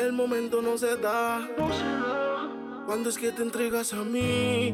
[0.00, 1.46] El momento no se da.
[2.86, 4.72] Cuando es que te entregas a mí,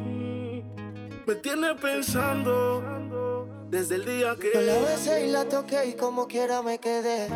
[1.26, 6.28] me tiene pensando desde el día que yo la besé y la toqué y como
[6.28, 7.28] quiera me quedé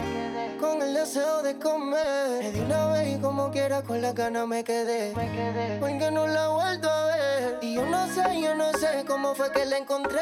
[0.60, 2.38] con el deseo de comer.
[2.40, 5.12] Me di una vez y como quiera con la gana me quedé.
[5.80, 7.58] Porque no la he vuelto a ver.
[7.60, 10.20] Y yo no sé, yo no sé cómo fue que la encontré.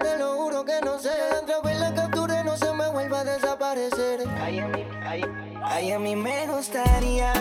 [0.00, 1.10] Te lo juro que no sé.
[1.42, 4.24] Otra vez la capturé, no se me vuelva a desaparecer.
[4.40, 4.62] Ay,
[5.66, 7.32] ay, a mí me gustaría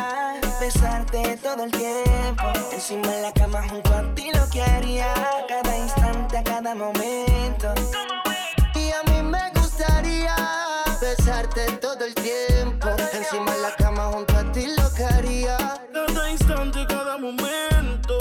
[0.59, 2.43] besarte todo el tiempo.
[2.71, 5.13] Encima de la cama junto a ti lo que haría.
[5.47, 7.73] Cada instante, a cada momento.
[8.75, 10.35] Y a mí me gustaría
[11.01, 12.89] besarte todo el tiempo.
[13.13, 15.57] Encima de la cama junto a ti lo que haría.
[15.93, 18.17] Cada instante, cada momento.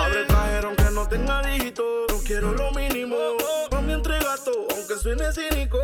[0.00, 1.84] Abre el cajero aunque no tenga dígito.
[2.08, 3.16] No quiero lo mínimo.
[3.70, 5.78] Mami, entrega todo, aunque suene cínico.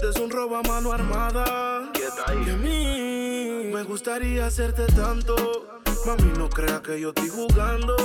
[0.00, 1.44] Este es un robo a mano armada.
[1.44, 5.34] A mí me gustaría hacerte tanto.
[6.06, 7.96] Mami, no crea que yo estoy jugando.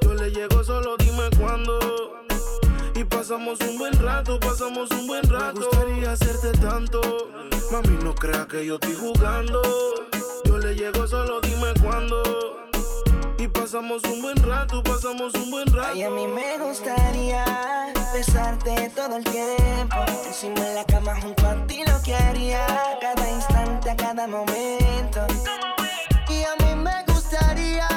[0.00, 1.78] Yo le llego, solo dime cuándo.
[2.94, 5.60] Y pasamos un buen rato, pasamos un buen rato.
[5.60, 7.02] Me gustaría hacerte tanto.
[7.70, 9.60] Mami, no crea que yo estoy jugando.
[10.46, 12.39] Yo le llego, solo dime cuándo.
[13.50, 15.88] Y pasamos un buen rato, pasamos un buen rato.
[15.92, 17.44] Ay, a mí me gustaría
[18.12, 19.96] besarte todo el tiempo.
[20.26, 22.64] Encima de la cama junto a ti lo que haría.
[23.00, 25.26] Cada instante, a cada momento.
[26.28, 27.88] Y a mí me gustaría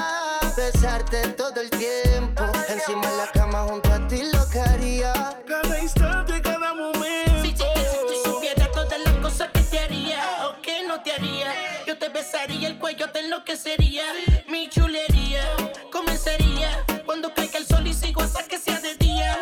[0.58, 2.44] besarte todo el tiempo.
[2.70, 5.38] Encima de la cama junto a ti lo que haría.
[5.48, 7.44] Cada instante, cada momento.
[7.44, 11.12] Si, si, si tú supieras todas las cosas que te haría o que no te
[11.12, 14.04] haría, yo te besaría el cuello, te enloquecería.
[14.48, 15.44] Mi chulería
[15.92, 19.38] comenzaría cuando caiga el sol y sigo hasta que sea de día.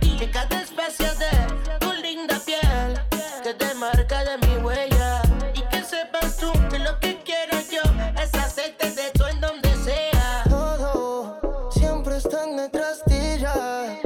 [0.00, 3.00] Y que cada especie de tu linda piel
[3.42, 5.22] quede marca de mi huella.
[5.54, 7.82] Y que sepas tú que lo que quiero yo
[8.22, 10.44] es hacerte de todo en donde sea.
[10.48, 14.00] Todo siempre están detrás de ella.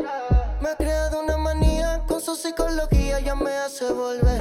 [0.60, 3.18] Me ha creado una manía con su psicología.
[3.20, 4.38] Ya me hace volver.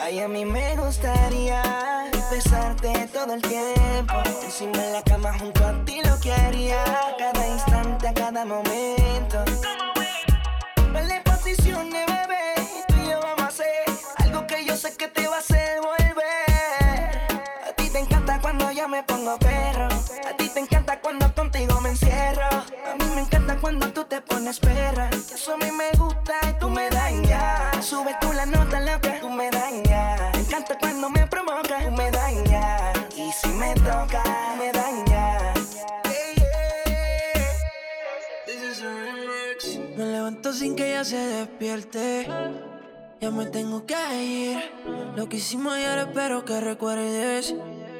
[0.00, 1.79] Ay, a mí me gustaría
[2.42, 4.14] besarte todo el tiempo.
[4.42, 6.82] Encima de la cama junto a ti lo que haría.
[7.18, 9.44] Cada instante, a cada momento.
[10.92, 12.54] Vale posiciones, bebé.
[12.88, 13.84] Tú y yo vamos a hacer
[14.16, 17.42] algo que yo sé que te va a hacer volver.
[17.68, 19.89] A ti te encanta cuando yo me pongo perro.
[23.60, 25.10] Cuando tú te pones perra.
[25.10, 27.84] Eso a mí me gusta y tú me dañas.
[27.84, 30.20] Sube tú la nota loca, tú me dañas.
[30.34, 32.98] Me encanta cuando me provoca, tú me dañas.
[33.16, 34.22] Y si me toca,
[34.58, 35.60] me dañas.
[39.96, 42.26] Me levanto sin que ella se despierte.
[43.20, 44.72] Ya me tengo que ir.
[45.14, 47.54] Lo que hicimos ayer espero que recuerdes.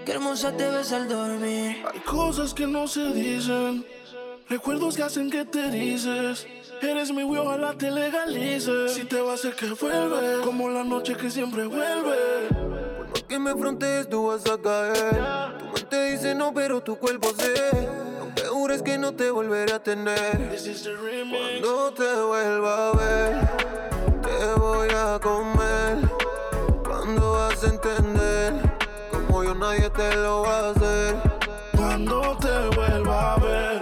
[0.06, 1.84] Qué hermosa te ves al dormir.
[1.92, 3.84] Hay cosas que no se dicen.
[4.50, 6.44] Recuerdos que hacen que te dices.
[6.82, 8.94] Eres mi güey, ojalá te legalices.
[8.94, 12.48] Si te va a hacer que vuelve, como la noche que siempre vuelve.
[12.48, 15.56] Por más que me frontees, tú vas a caer.
[15.56, 17.88] Tu mente dice no, pero tu cuerpo sé.
[18.20, 20.58] Aunque jures que no te volveré a tener.
[21.30, 23.48] Cuando te vuelva a ver,
[24.20, 25.98] te voy a comer.
[26.84, 28.52] Cuando vas a entender,
[29.12, 31.16] como yo nadie te lo va a hacer.
[31.76, 33.79] Cuando te vuelva a ver,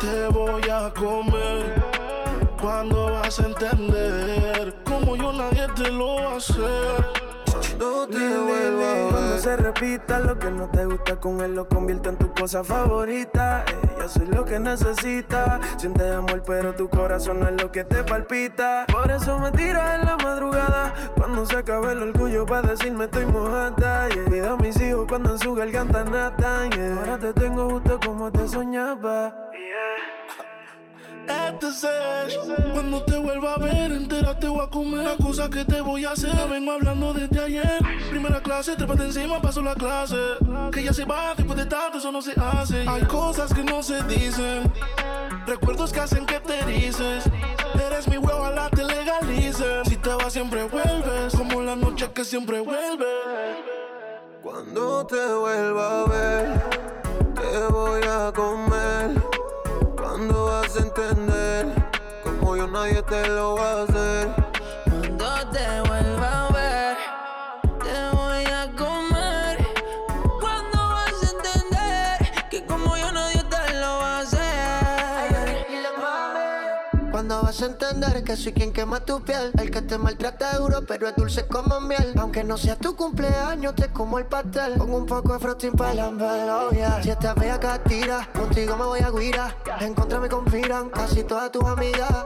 [0.00, 1.82] te voy a comer.
[2.60, 7.19] Cuando vas a entender, como yo nadie te lo va a hacer.
[7.80, 9.40] Cuando te vuelva a Cuando ver.
[9.40, 13.64] se repita lo que no te gusta con él lo convierte en tu cosa favorita.
[13.98, 15.60] Yo soy lo que necesitas.
[15.78, 18.84] Sientes amor, pero tu corazón no es lo que te palpita.
[18.92, 20.92] Por eso me tiras en la madrugada.
[21.16, 24.08] Cuando se acabe el orgullo para decirme estoy mojada.
[24.10, 24.24] Yeah.
[24.26, 26.70] Cuida a mis hijos cuando en su garganta natan.
[26.72, 26.96] Yeah.
[26.98, 29.34] Ahora te tengo justo como te soñaba.
[31.28, 32.38] Este es
[32.72, 35.04] Cuando te vuelva a ver, entera te voy a comer.
[35.04, 37.78] La cosa que te voy a hacer, vengo hablando desde ayer.
[38.08, 40.16] Primera clase, trépate encima, paso la clase.
[40.72, 42.88] Que ya se va, después de tanto, eso no se hace.
[42.88, 44.72] Hay cosas que no se dicen.
[45.46, 47.24] Recuerdos que hacen que te dices.
[47.86, 49.84] Eres mi huevo, ojalá te legalicen.
[49.84, 51.34] Si te vas, siempre vuelves.
[51.36, 53.06] Como la noche que siempre vuelve.
[54.42, 56.62] Cuando te vuelva a ver,
[57.34, 59.19] te voy a comer.
[60.20, 61.66] Cuando vas a entender,
[62.22, 64.49] como yo nadie te lo va a hacer.
[77.50, 79.50] Vas a entender que soy quien quema tu piel.
[79.58, 82.14] El que te maltrata duro, pero es dulce como miel.
[82.16, 84.74] Aunque no sea tu cumpleaños, te como el pastel.
[84.74, 87.02] Pongo un poco de frosting para la oh.
[87.02, 89.56] Si esta bella tira, contigo me voy a guira.
[89.80, 92.24] En contra me conspiran casi todas tus amigas.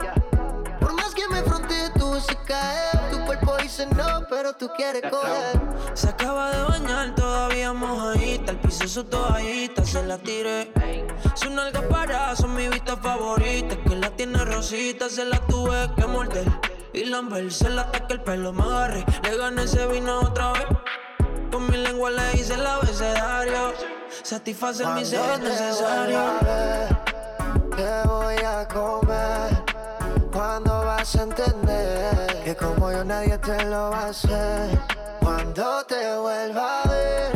[1.35, 3.11] Me fronte, tú se cae.
[3.11, 5.61] Tu cuerpo dice no, pero tú quieres coger.
[5.95, 8.53] Se acaba de bañar, todavía mojadita.
[8.53, 10.73] El piso su toallita, se la tiré.
[11.35, 13.75] Su nalga para, son mi vista favorita.
[13.83, 16.47] Que la tiene rosita, se la tuve que morder.
[16.93, 19.05] Y lamber, se la ataca el pelo, me agarré.
[19.25, 20.67] Le gané ese vino otra vez.
[21.51, 23.73] Con mi lengua le hice el abecedario.
[24.23, 26.23] Satisfacer mi ser necesario.
[27.77, 29.64] Te voy a comer.
[30.35, 34.81] Cuando vas a entender que como yo nadie te lo va a hacer.
[35.21, 37.33] Cuando te vuelva a ver,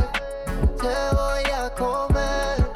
[0.83, 2.73] te voy a comer.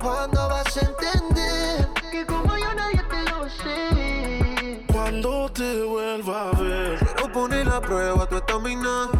[0.00, 4.86] Cuando vas a entender que como yo nadie te lo hace.
[4.92, 9.10] Cuando te vuelva a ver, quiero poner la prueba tu estamina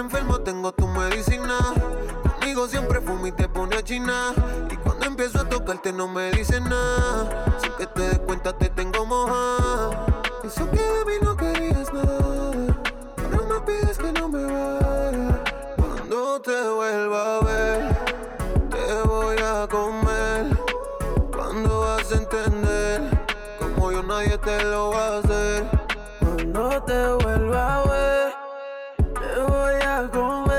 [0.00, 1.58] enfermo tengo tu medicina.
[2.22, 4.32] Conmigo siempre fuma y te pone a china.
[4.70, 7.46] Y cuando empiezo a tocarte no me dices nada.
[7.58, 10.06] Sin que te des cuenta te tengo moja.
[10.44, 12.76] Eso que a mí no querías nada.
[13.24, 15.42] Ahora me pides que no me vaya.
[15.76, 17.98] Cuando te vuelva a ver,
[18.70, 20.46] te voy a comer.
[21.34, 23.00] Cuando vas a entender,
[23.58, 25.66] como yo nadie te lo va a hacer.
[26.20, 28.32] Cuando te vuelva a ver
[29.48, 30.49] voy a comer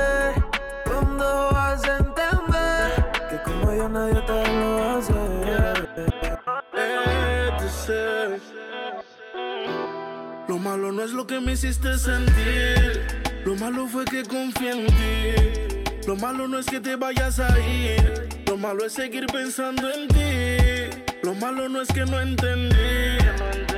[10.62, 13.02] malo no es lo que me hiciste sentir,
[13.44, 15.82] lo malo fue que confié en ti.
[16.06, 20.08] Lo malo no es que te vayas a ir, lo malo es seguir pensando en
[20.08, 20.98] ti.
[21.22, 23.18] Lo malo no es que no entendí,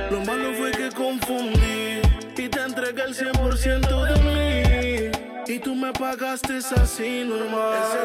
[0.09, 2.01] lo malo fue que confundí
[2.37, 5.53] y te entregué el 100% de mí.
[5.53, 8.04] Y tú me pagaste así normal.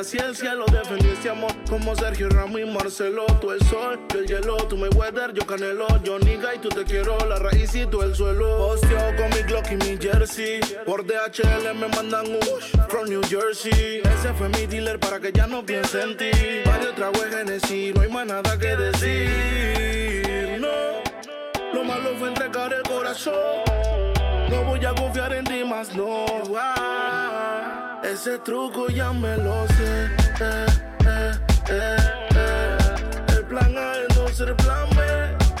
[0.00, 4.20] Y el cielo defendí este amor Como Sergio Ramos y Marcelo Tú el sol, yo
[4.20, 7.74] el hielo, tú me weather, yo canelo Yo niga y tú te quiero, la raíz
[7.74, 8.56] y tú el suelo.
[8.56, 12.40] Posteo con mi Glock y mi jersey Por DHL me mandan un
[12.88, 14.00] from New Jersey.
[14.02, 16.30] Ese fue mi dealer para que ya no piense en ti.
[16.64, 20.58] Varios tragos Genesis, no hay más nada que decir.
[20.60, 20.68] No,
[21.74, 23.34] lo malo fue entregar el corazón.
[24.50, 26.26] No voy a confiar en ti más, no.
[26.56, 27.29] Ah,
[28.12, 30.06] Ese truco ya me lo sé
[30.40, 30.66] eh,
[31.06, 31.32] eh,
[31.70, 31.96] eh,
[32.34, 33.36] eh.
[33.36, 35.02] El plan A es no ser plan B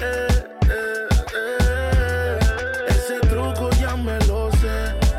[0.02, 0.26] eh,
[0.68, 2.38] eh, eh.
[2.88, 4.66] Ese truco ya me lo sé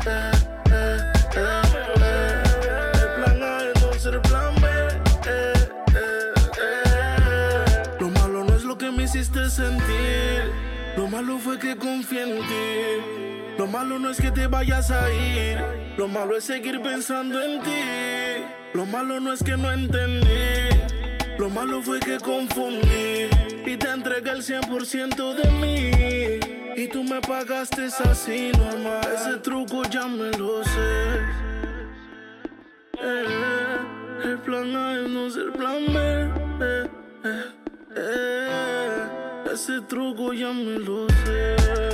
[0.06, 0.30] eh,
[0.70, 0.98] eh,
[1.36, 1.62] eh,
[2.02, 2.92] eh.
[3.02, 4.68] El plan A es no ser plan B
[5.26, 5.52] eh,
[5.96, 7.82] eh, eh.
[7.98, 10.52] Lo malo no es lo que me hiciste sentir
[10.98, 13.22] Lo malo fue que confié en ti
[13.58, 15.58] lo malo no es que te vayas a ir,
[15.96, 18.44] lo malo es seguir pensando en ti.
[18.74, 20.26] Lo malo no es que no entendí,
[21.38, 23.28] lo malo fue que confundí
[23.66, 26.40] y te entregué el 100% de mí.
[26.74, 31.18] Y tú me pagaste así normal, ese truco ya me lo sé.
[33.02, 33.78] Eh,
[34.24, 36.30] el plan A es no ser plan B.
[36.64, 36.88] Eh,
[37.24, 37.44] eh,
[37.96, 39.52] eh.
[39.52, 41.92] ese truco ya me lo sé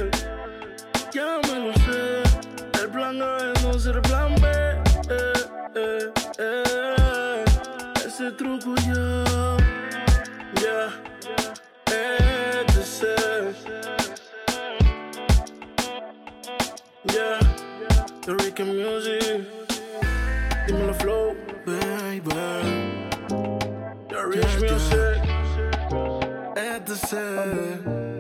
[1.13, 2.23] ya me lo sé.
[2.81, 3.58] El plan A es
[5.81, 7.45] Eh, eh.
[8.05, 9.25] Ese truco ya,
[10.61, 10.91] ya,
[11.93, 13.15] eh, te sé.
[17.15, 17.39] Yeah,
[18.23, 19.47] the Ricky Music.
[20.67, 22.35] Dímelo flow, baby.
[24.09, 25.23] The Rich Music.
[26.57, 27.13] Etc.
[27.87, 28.18] No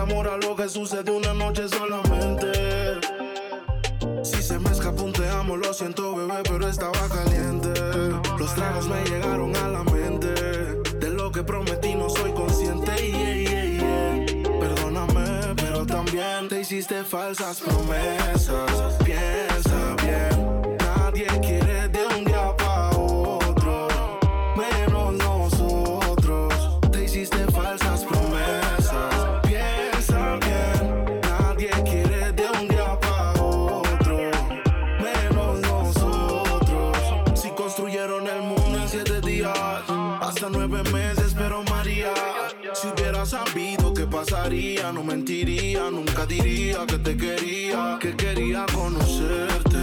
[0.00, 2.50] amor a lo que sucede una noche solamente.
[4.22, 7.72] Si se me escapó un te amo, lo siento, bebé, pero estaba caliente.
[8.38, 10.28] Los tragos me llegaron a la mente.
[10.98, 12.92] De lo que prometí no soy consciente.
[12.96, 14.58] Yeah, yeah, yeah.
[14.60, 18.98] Perdóname, pero también te hiciste falsas promesas.
[44.92, 49.78] no mentiría, nunca diría que te quería, que quería conocerte.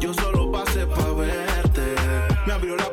[0.00, 1.94] Yo solo pasé para verte.
[2.46, 2.87] Me abrió la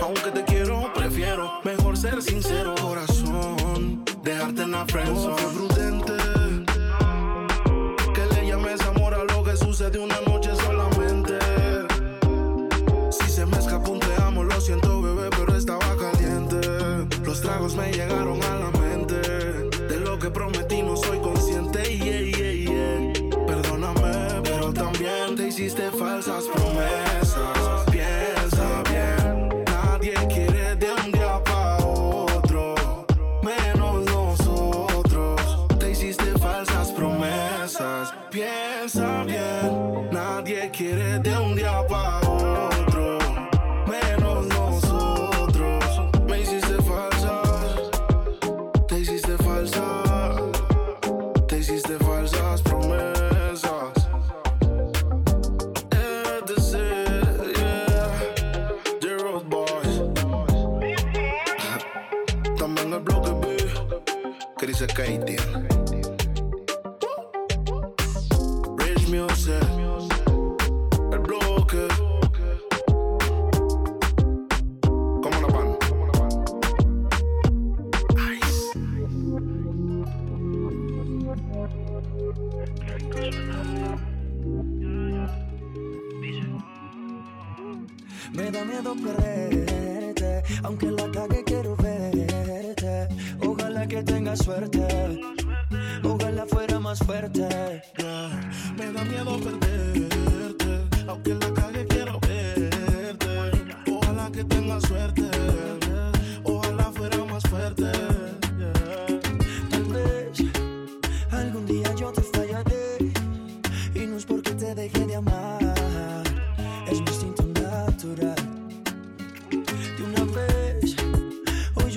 [0.00, 4.04] Aunque te quiero, prefiero mejor ser sincero, corazón.
[4.22, 5.61] Dejarte en la friendzone.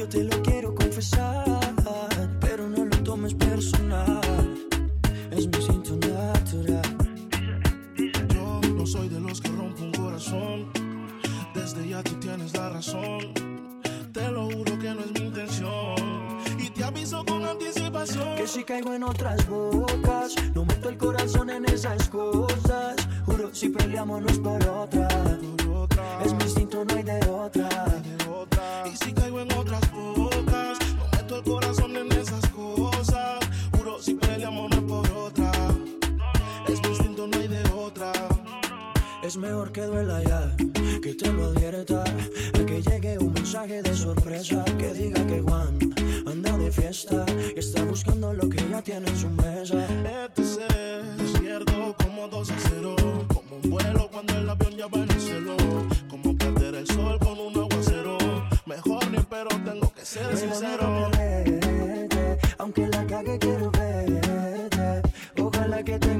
[0.05, 0.44] yo te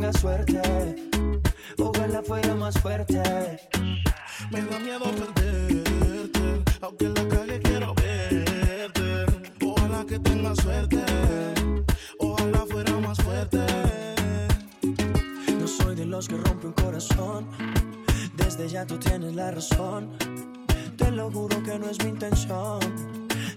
[0.06, 0.62] tenga suerte.
[1.78, 3.22] Ojalá fuera más fuerte.
[4.52, 9.26] Me da miedo perderte, aunque en la calle quiero verte.
[9.66, 11.04] Ojalá que tenga suerte.
[12.20, 13.66] Ojalá fuera más fuerte.
[15.60, 17.48] No soy de los que rompe un corazón.
[18.38, 20.12] Desde ya tú tienes la razón.
[20.98, 23.15] Te lo juro que no es mi intención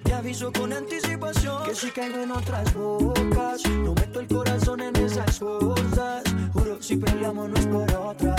[0.08, 4.96] te aviso con anticipación que si caigo en otras bocas, no meto el corazón en
[4.96, 6.22] esas cosas.
[6.54, 8.34] Juro, si peleamos no es por otra,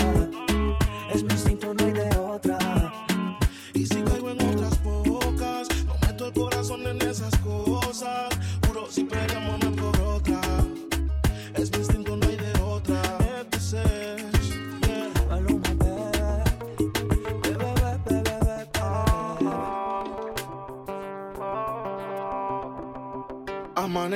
[1.14, 1.72] es mi instinto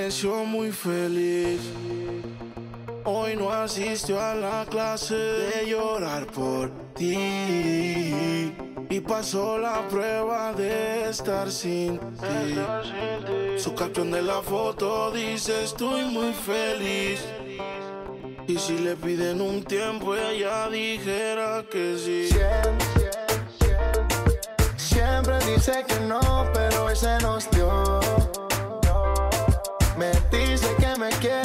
[0.04, 1.62] Amaneció muy feliz.
[3.04, 8.52] Hoy no asistió a la clase de llorar por ti.
[8.90, 13.56] Y pasó la prueba de estar sin ti.
[13.56, 17.24] Su caption de la foto dice estoy muy feliz.
[18.46, 22.28] Y si le piden un tiempo, ella dijera que sí.
[22.28, 22.86] Siempre,
[24.76, 26.20] siempre dice que no,
[26.52, 28.33] pero hoy se nos dio.
[31.04, 31.43] Me dice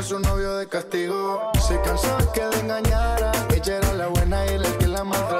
[0.00, 1.52] a su novio de castigo.
[1.68, 3.32] Se cansó que le engañara.
[3.54, 5.39] Ella era la buena y él el que la maltrataba.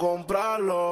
[0.00, 0.89] Comprarlo.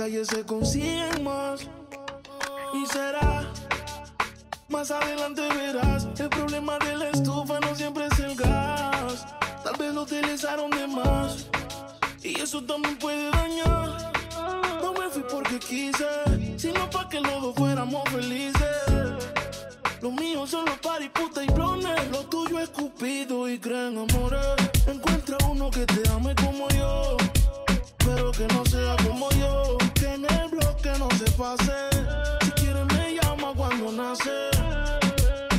[0.00, 1.66] En la calle se consiguen más.
[2.72, 3.44] Y será.
[4.68, 9.26] Más adelante verás, el problema de la estufa no siempre es el gas.
[9.64, 11.48] Tal vez lo utilizaron de más.
[12.22, 14.12] Y eso también puede dañar.
[14.80, 16.06] No me fui porque quise,
[16.56, 18.64] sino para que los dos fuéramos felices.
[20.00, 22.10] Los míos son los party, puta y blones.
[22.10, 24.46] Lo tuyo es cupido y creen amores.
[24.86, 27.16] Encuentra uno que te ame como yo,
[27.98, 29.89] pero que no sea como yo.
[30.20, 31.72] En el bloque no se pase.
[32.42, 34.50] Si quiere me llama cuando nace.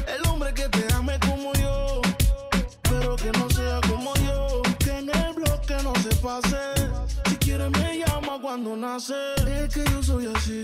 [0.05, 1.99] El hombre que te ame como yo,
[2.83, 4.61] pero que no sea como yo.
[4.77, 6.59] Que en el bloque no se pase.
[7.25, 9.15] Si quiere me llama cuando nace.
[9.47, 10.63] Es que yo soy así.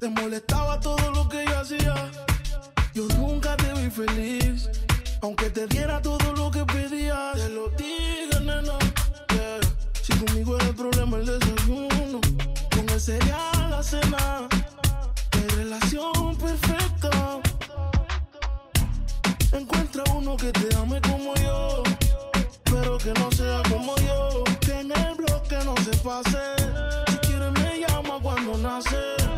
[0.00, 2.10] Te molestaba todo lo que yo hacía.
[2.94, 4.70] Yo nunca te vi feliz.
[5.20, 7.34] Aunque te diera todo lo que pedías.
[7.34, 8.78] Te lo dije, nena.
[9.34, 9.60] yeah.
[10.00, 12.41] Si conmigo es el problema el desayuno.
[13.00, 14.48] Cereal la cena.
[15.30, 17.40] Qué relación perfecta.
[19.50, 21.82] Encuentra uno que te ame como yo.
[22.64, 24.44] Pero que no sea como yo.
[24.60, 26.38] Que en el bloque no se pase.
[27.10, 29.31] Si quieres me llama cuando nace.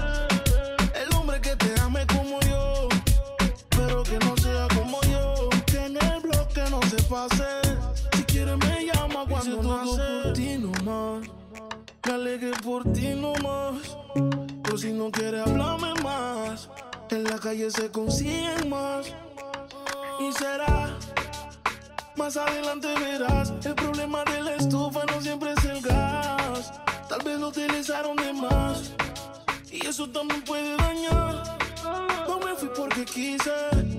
[17.44, 19.07] Calle se consiguen más.
[20.18, 20.96] Y será.
[22.16, 26.72] Más adelante verás, el problema de la estufa no siempre es el gas.
[27.07, 28.92] Tal vez lo utilizaron de más.
[29.70, 31.59] Y eso también puede dañar.
[32.26, 33.52] No me fui porque quise,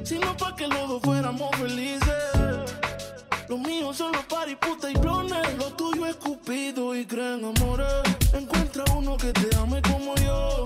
[0.03, 2.73] sino para que los dos fuéramos felices.
[3.47, 5.55] Lo mío son los party, puta y blones.
[5.59, 8.01] Lo tuyo es cupido y creen amores.
[8.33, 10.63] Encuentra uno que te ame como yo.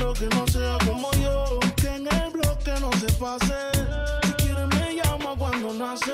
[0.00, 1.60] Pero que no sea como yo.
[1.76, 3.54] Que en el bloque no se pase.
[4.24, 6.10] Si quieres me llama cuando nace.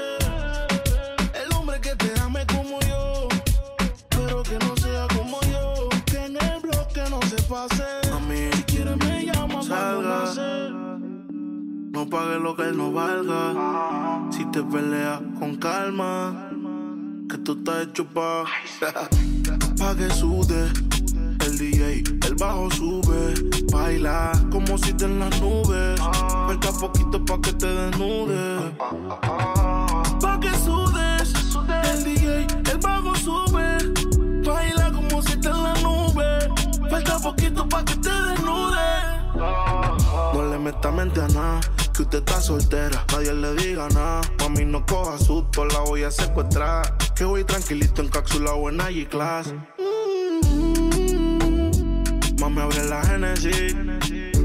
[1.32, 3.28] El hombre que te ame como yo.
[4.10, 5.88] Pero que no sea como yo.
[6.04, 7.84] Que en el bloque no se pase.
[8.12, 10.24] A mí, Si quieres me llama cuando Salga.
[10.24, 10.70] nace.
[11.92, 14.26] no pague lo que él no valga.
[14.32, 16.50] Si te peleas con calma,
[17.30, 18.42] que tú estás hecho pa'
[19.78, 20.72] pa' que sude.
[24.76, 26.00] Te en las nubes.
[26.00, 28.62] Falta poquito pa' que te desnudes.
[30.20, 31.34] Pa' que sudes,
[31.92, 33.78] el DJ, el bajo sube,
[34.44, 36.48] baila como si te en las nubes.
[36.90, 38.76] Falta poquito pa' que te desnudes.
[40.34, 41.60] No le meta mente a nada,
[41.94, 44.20] que usted está soltera, nadie le diga nada.
[44.40, 46.96] Mami, no coja susto, la voy a secuestrar.
[47.14, 49.54] Que voy tranquilito en cápsula o en G-Class.
[52.40, 54.35] Mami, abre la Genesis.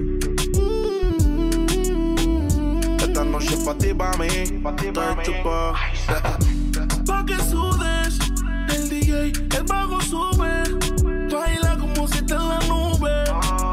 [3.21, 4.25] Esta noche pa' ti, pa' mí.
[4.25, 4.87] Estoy
[5.19, 5.75] hecho pa'
[7.05, 8.17] Pa' que sudes,
[8.69, 10.63] el DJ, el bajo sube.
[11.29, 13.11] Baila como si te en la nube.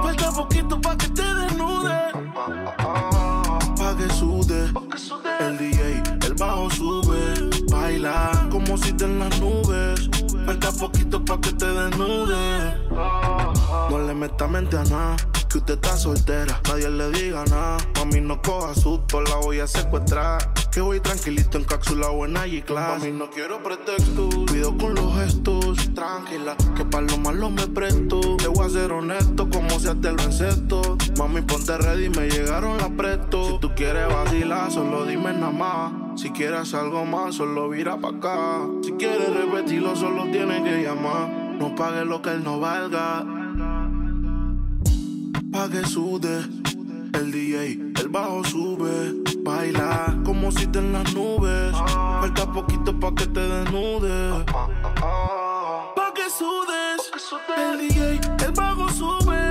[0.02, 1.98] Falta poquito pa' que te desnude.
[2.76, 4.70] Pa' que sude,
[5.40, 7.48] el DJ, el bajo sube.
[7.70, 10.10] Baila como si te en las nubes.
[10.44, 12.74] Falta poquito pa' que te desnude.
[13.88, 15.16] No le meta mente a nada,
[15.48, 17.78] que usted está soltera, nadie le diga nada.
[17.96, 20.52] Mami, no coja susto, la voy a secuestrar.
[20.70, 22.98] Que voy tranquilito en cápsula o en G-Class.
[22.98, 25.94] Mami, no quiero pretextos, cuido con los gestos.
[25.94, 28.36] Tranquila, que para lo malo me presto.
[28.36, 30.98] Te voy a ser honesto, como si te lo encesto.
[31.16, 33.52] Mami, ponte ready, me llegaron las presto.
[33.52, 36.20] Si tú quieres vacilar, solo dime nada más.
[36.20, 38.66] Si quieres algo más, solo vira pa' acá.
[38.82, 41.56] Si quieres repetirlo, solo tienes que llamar.
[41.58, 43.24] No pague lo que él no valga
[45.58, 46.36] pa' que sude.
[47.14, 49.14] El DJ, el bajo sube.
[49.42, 51.72] Baila como si te en las nubes.
[52.20, 54.44] Falta poquito pa' que te desnudes.
[55.96, 57.00] Pa' que sudes.
[57.56, 59.47] El DJ, el bajo sube.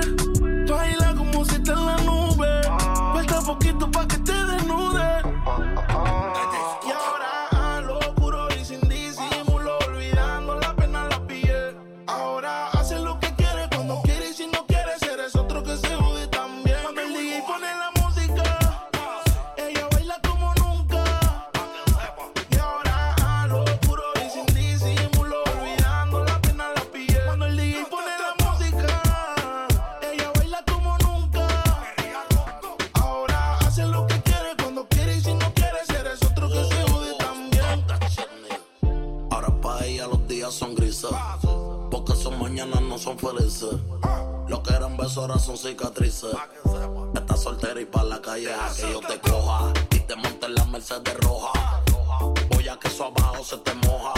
[42.97, 43.75] Son felices.
[44.47, 46.33] Lo que eran besos ahora son cicatrices.
[47.13, 49.73] Estás soltera y pa' la calle a yo te coja.
[49.91, 51.83] Y te monte en la Mercedes roja.
[52.51, 54.13] Voy a que eso abajo se te moja.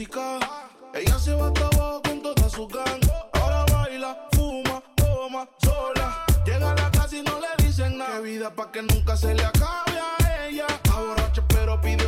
[0.00, 3.02] Ella se va hasta abajo con toda su gang.
[3.32, 6.24] Ahora baila, fuma, toma, sola.
[6.46, 8.12] Llega a la casa y no le dicen nada.
[8.12, 10.66] Qué vida pa' que nunca se le acabe a ella.
[10.68, 12.06] Está borracha pero pide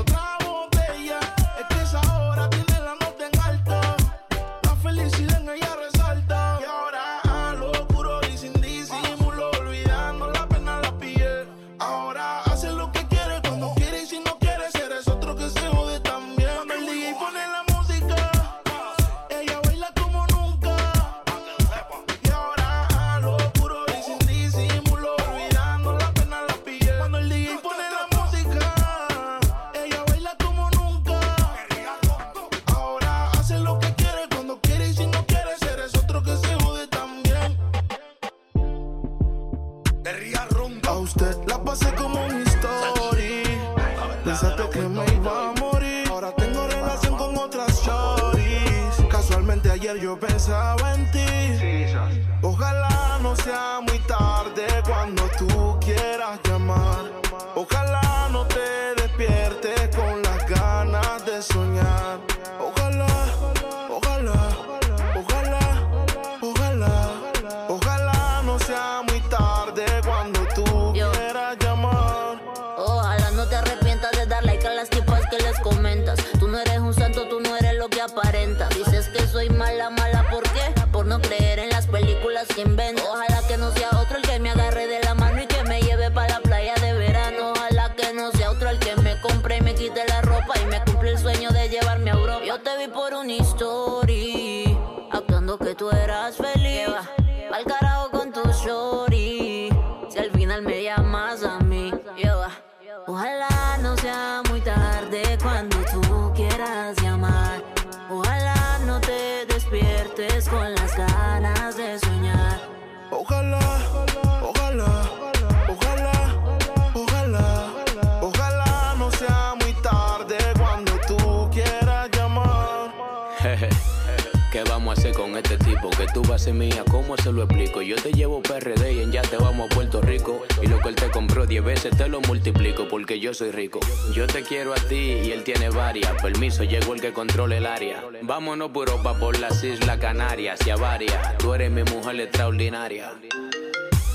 [126.50, 127.80] Que tú vas a ser mía, ¿cómo se lo explico?
[127.80, 130.42] Yo te llevo PRD y en ya te vamos a Puerto Rico.
[130.60, 133.78] Y lo que él te compró 10 veces te lo multiplico porque yo soy rico.
[134.12, 136.10] Yo te quiero a ti y él tiene varias.
[136.20, 138.02] Permiso, llegó el que controla el área.
[138.22, 141.38] Vámonos por Europa, por las Islas Canarias y a varias.
[141.38, 143.12] Tú eres mi mujer extraordinaria.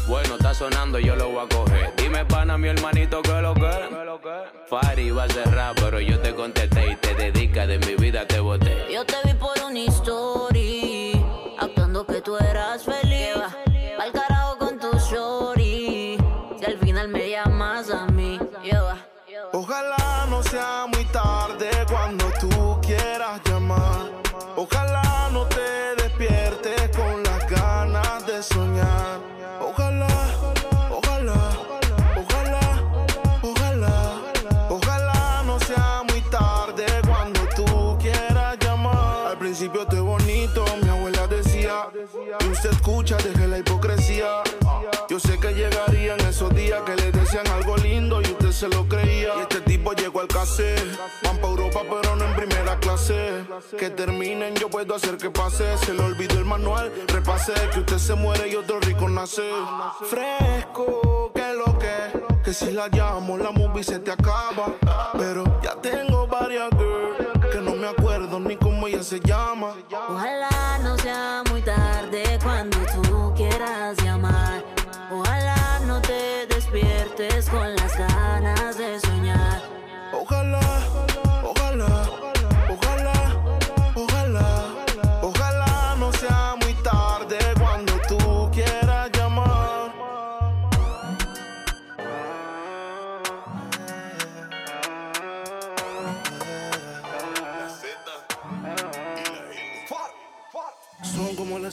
[0.08, 1.94] Bueno, está sonando, yo lo voy a coger.
[1.98, 3.72] Dime, pana, mi hermanito, que lo que.
[4.68, 8.40] Fari va a cerrar, pero yo te contesté y te dedica de mi vida te
[8.40, 8.86] boté.
[8.92, 10.95] Yo te vi por una actuando
[12.08, 13.65] que tú eras feliz.
[48.70, 49.30] Se lo creía.
[49.38, 50.98] Y este tipo llegó al caser.
[51.24, 53.46] Van pa' Europa, pero no en primera clase.
[53.78, 55.78] Que terminen, yo puedo hacer que pase.
[55.78, 57.54] Se le olvidó el manual, repase.
[57.72, 59.50] Que usted se muere y otro rico nace.
[60.10, 61.96] Fresco, que lo que.
[62.44, 64.68] Que si la llamo, la movie se te acaba.
[65.18, 69.74] Pero ya tengo varias girls que no me acuerdo ni cómo ella se llama.
[70.10, 73.98] Ojalá no sea muy tarde cuando tú quieras
[76.76, 79.62] despiertes con las ganas de soñar.
[80.12, 80.60] Ojalá,
[80.94, 82.25] ojalá, ojalá,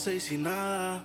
[0.03, 1.05] seis y nada.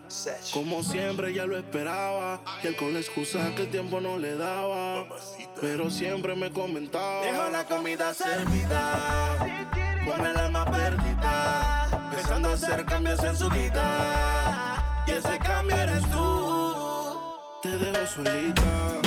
[0.51, 2.41] Como siempre ya lo esperaba.
[2.63, 5.05] Y él con la excusa que el tiempo no le daba.
[5.61, 7.21] Pero siempre me comentaba.
[7.21, 9.37] Dejo la comida servida.
[10.05, 12.09] Ponme el alma perdida.
[12.11, 15.03] Empezando a hacer cambios en su vida.
[15.05, 17.19] Y ese cambio eres tú.
[17.61, 19.06] Te dejo solita.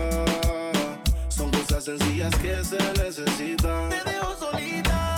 [1.81, 3.89] Sencillas que se necesitan.
[3.89, 5.10] Te dejo solita.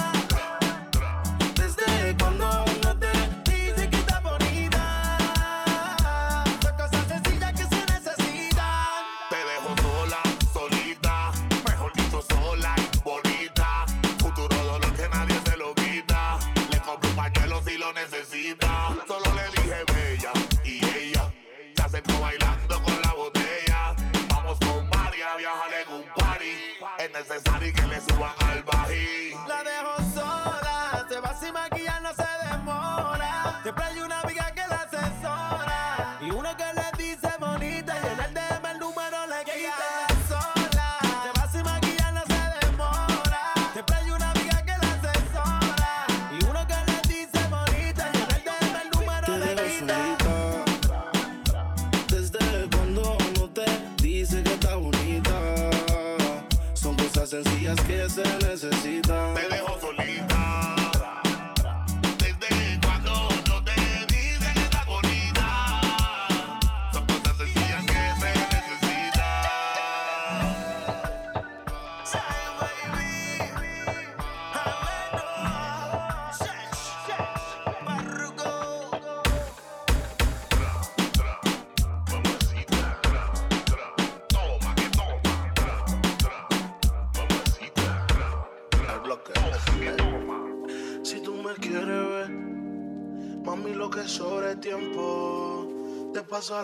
[96.43, 96.57] Paso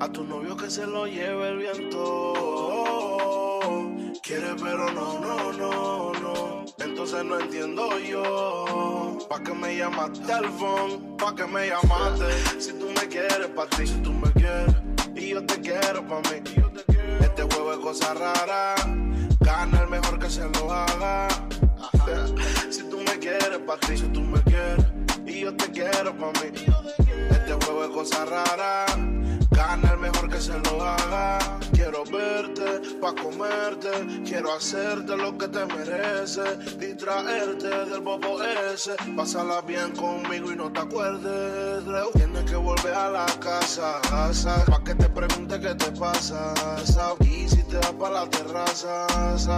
[0.00, 2.34] a tu novio que se lo lleve el viento.
[4.22, 6.64] Quieres, pero no, no, no, no.
[6.78, 9.18] Entonces no entiendo yo.
[9.28, 11.16] ¿Pa' qué me llamaste al phone?
[11.16, 12.60] ¿Pa' qué me llamaste?
[12.60, 14.72] Si tú me quieres, pa' ti, si tú me quieres.
[15.16, 16.40] Y yo te quiero pa' mí.
[17.20, 18.76] Este juego es cosa rara.
[19.40, 21.26] Gana el mejor que se lo haga.
[22.70, 24.86] Si tú me quieres, pa' ti, si tú me quieres.
[25.26, 27.07] Y yo te quiero pa' mí.
[27.78, 28.86] Este juego es cosa rara.
[29.50, 31.38] Gana el mejor que se lo haga.
[31.72, 32.57] Quiero verte
[33.00, 33.90] pa' comerte.
[34.24, 36.78] Quiero hacerte lo que te mereces.
[36.78, 38.96] Distraerte del bobo ese.
[39.16, 41.84] Pásala bien conmigo y no te acuerdes.
[42.14, 44.00] Tienes que volver a la casa.
[44.66, 46.54] Pa' que te pregunte qué te pasa.
[47.20, 49.06] Y si te vas pa' la terraza.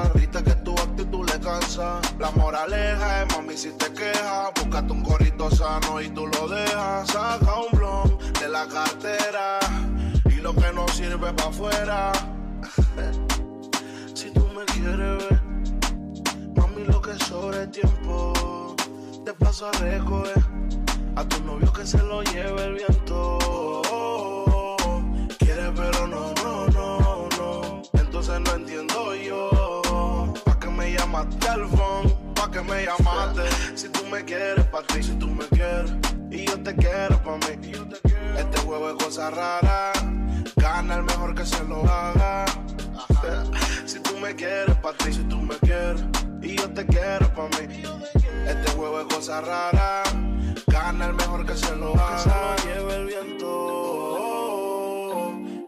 [0.04, 2.00] Ahorita que tu actitud le cansa.
[2.18, 4.50] La moraleja es mami si te quejas.
[4.56, 7.08] Búscate un gorrito sano y tú lo dejas.
[7.08, 9.58] Saca un blon de la cartera.
[10.26, 12.12] Y lo que no sirve pa' afuera.
[14.14, 15.42] Si tú me quieres ver,
[16.56, 18.74] mami, lo que sobre tiempo.
[19.24, 20.42] Te paso a recoger
[21.16, 23.38] a tu novio que se lo lleve el viento.
[25.38, 27.82] Quieres, pero no, no, no, no.
[27.94, 30.32] Entonces no entiendo yo.
[30.44, 32.34] ¿Pa' qué me llamaste al phone?
[32.34, 33.42] ¿Pa' qué me llamaste?
[33.76, 35.92] Si tú me quieres, pa' ti, si tú me quieres.
[36.30, 37.72] Y yo te quiero pa' mí.
[38.38, 39.92] Este juego es cosa rara.
[40.56, 42.44] Gana el mejor que se lo haga.
[43.86, 46.02] Si tú me quieres, pa' ti, si tú me quieres.
[46.42, 47.82] Y yo te quiero pa' mí.
[48.46, 50.02] Este juego es cosa rara.
[50.66, 52.16] Gana el mejor que se lo haga.
[52.16, 53.50] Que se lo lleve el viento.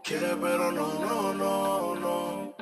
[0.03, 2.53] Quiere, pero no, no, no, no.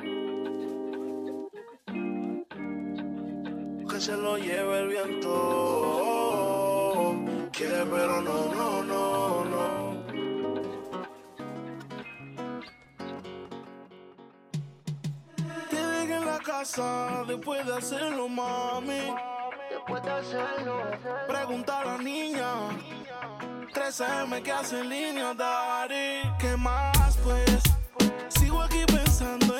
[3.88, 5.32] Que se lo lleve el viento.
[7.52, 9.11] Quiere, pero no, no, no.
[16.62, 19.12] Casa después de hacerlo, mami.
[19.68, 20.76] Después de hacerlo,
[21.26, 22.52] Pregunta a la niña.
[23.74, 26.22] 13M que hace en línea, daddy.
[26.38, 27.62] ¿Qué más, pues?
[28.28, 29.51] Sigo aquí pensando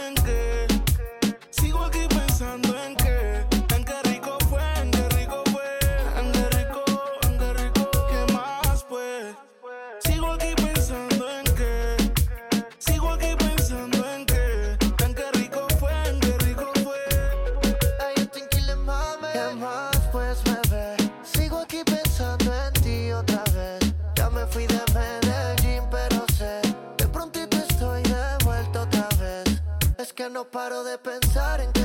[30.52, 31.81] paro de pensar en qué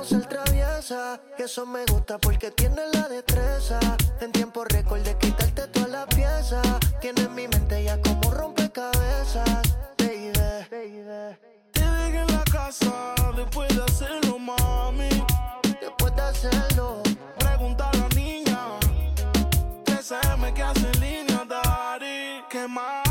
[0.00, 1.20] como ser traviesa.
[1.36, 3.78] Eso me gusta porque tiene la destreza.
[4.20, 6.62] En tiempo récord de quitarte toda la pieza.
[7.00, 9.62] Tienes mi mente ya como rompecabezas,
[9.98, 10.32] baby.
[11.72, 15.10] Te dejé en la casa después de hacerlo, mami.
[15.80, 17.02] Después de hacerlo.
[17.38, 18.58] Pregunta a la niña.
[19.84, 22.42] 3M que hace línea, daddy.
[22.48, 23.09] ¿Qué más?